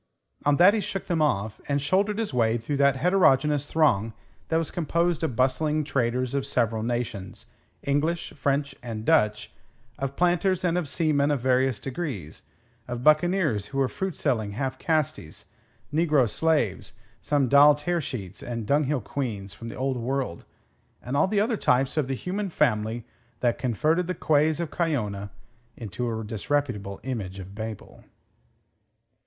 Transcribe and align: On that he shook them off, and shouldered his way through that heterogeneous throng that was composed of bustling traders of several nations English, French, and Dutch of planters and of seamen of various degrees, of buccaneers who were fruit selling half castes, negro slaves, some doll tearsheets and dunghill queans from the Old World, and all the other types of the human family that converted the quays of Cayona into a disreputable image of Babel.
On 0.47 0.55
that 0.57 0.73
he 0.73 0.79
shook 0.79 1.05
them 1.05 1.21
off, 1.21 1.61
and 1.67 1.79
shouldered 1.79 2.17
his 2.17 2.33
way 2.33 2.57
through 2.57 2.77
that 2.77 2.95
heterogeneous 2.95 3.67
throng 3.67 4.13
that 4.47 4.57
was 4.57 4.71
composed 4.71 5.21
of 5.23 5.35
bustling 5.35 5.83
traders 5.83 6.33
of 6.33 6.43
several 6.43 6.81
nations 6.81 7.45
English, 7.83 8.33
French, 8.33 8.73
and 8.81 9.05
Dutch 9.05 9.53
of 9.99 10.15
planters 10.15 10.65
and 10.65 10.75
of 10.75 10.89
seamen 10.89 11.29
of 11.29 11.39
various 11.41 11.79
degrees, 11.79 12.41
of 12.87 13.03
buccaneers 13.03 13.67
who 13.67 13.77
were 13.77 13.87
fruit 13.87 14.15
selling 14.15 14.53
half 14.53 14.79
castes, 14.79 15.45
negro 15.93 16.27
slaves, 16.27 16.93
some 17.21 17.47
doll 17.47 17.75
tearsheets 17.75 18.41
and 18.41 18.65
dunghill 18.65 19.01
queans 19.01 19.53
from 19.53 19.69
the 19.69 19.75
Old 19.77 19.97
World, 19.97 20.45
and 21.03 21.15
all 21.15 21.27
the 21.27 21.39
other 21.39 21.57
types 21.57 21.95
of 21.95 22.07
the 22.07 22.15
human 22.15 22.49
family 22.49 23.05
that 23.41 23.59
converted 23.59 24.07
the 24.07 24.15
quays 24.15 24.59
of 24.59 24.71
Cayona 24.71 25.29
into 25.77 26.11
a 26.19 26.23
disreputable 26.23 26.99
image 27.03 27.37
of 27.37 27.53
Babel. 27.53 28.03